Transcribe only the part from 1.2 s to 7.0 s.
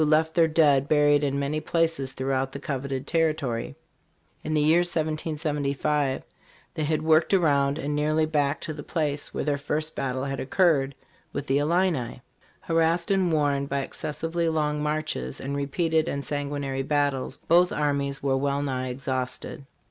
in many places throughout the coveted territory. In the year 1775 they